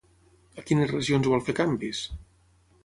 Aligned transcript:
A 0.61 0.63
quines 0.69 0.89
regions 0.93 1.31
vol 1.35 1.47
fer 1.51 1.57
canvis? 1.61 2.05